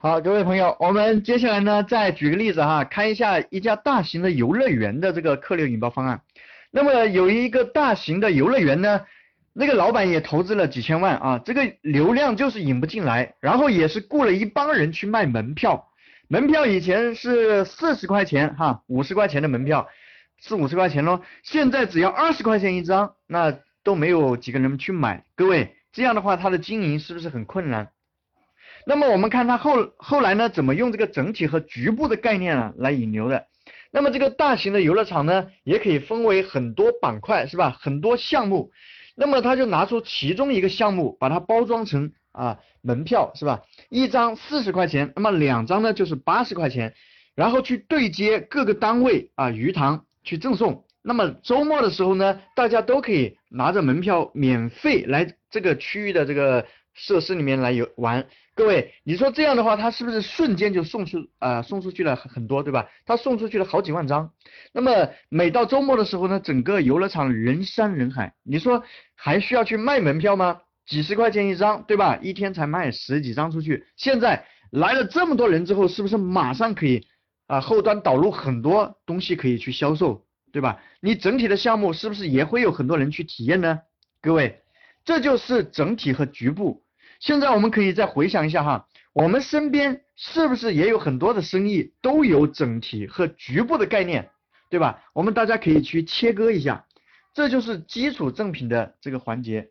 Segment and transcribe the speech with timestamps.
[0.00, 6.20] 好，各位朋友，我们接下来呢，再举个例子哈，看一下一家大型的游乐园的这个客流引爆方案。
[6.70, 9.00] 那么有一个大型的游乐园呢，
[9.52, 15.88] 那个老板也投资了几千万啊，这个流量就是引不进来，然后也是雇了一帮人去卖门票，
[16.28, 19.88] 门票以前是四十块钱哈，五十块钱的门票，
[20.38, 27.88] 四五十块钱咯，现在只要二十块钱一张，那都没有几个人去买，各位这样的话，它的经营是不是很困难？
[28.86, 33.46] 那么我们看它后后来呢，怎么用这个整体和局部的概念啊来引流的？
[33.90, 37.76] 那么这个大型的游乐场呢，也可以分为很多板块，是吧？
[37.80, 38.70] 很多项目。
[39.14, 43.62] 那么他就拿出其中一个项目，把它包装成啊门票，是吧？
[43.90, 46.94] 一张四十块钱，那么两张呢就是八十块钱，
[47.34, 50.84] 然后去对接各个单位啊鱼塘去赠送。
[51.02, 56.66] 那么周末的时候呢，大家都可以拿着门票免费来这个区域的这个。
[56.98, 58.26] 设施里面来游玩，
[58.56, 62.88] 各位，你说这样的话，他是不是瞬间就送出啊送出去了很多，对吧？
[63.06, 64.32] 他送出去了好几万张。
[64.72, 68.82] 那么每到周末的时候呢，整个游乐场人山人海，你说
[69.14, 70.60] 还需要去卖门票吗？
[70.86, 72.18] 几十块钱一张，对吧？
[72.20, 73.86] 一天才卖十几张出去。
[73.96, 77.06] 现在来了这么多人之后，是不是马上可以
[77.46, 80.82] 啊后端导入很多东西可以去销售，对吧？
[81.00, 83.78] 你整体的项目是不是也会有很多人去体验呢？
[84.20, 84.62] 各位，
[85.04, 86.82] 这就是整体和局部。
[87.18, 94.30] 现在我们可以再回想一下哈，我们身边是不是也有很多的生意都有整体和局部的概念，
[94.70, 95.02] 对吧？
[95.14, 96.86] 我们大家可以去切割一下，
[97.34, 99.68] 这就是基础正品的这个环节。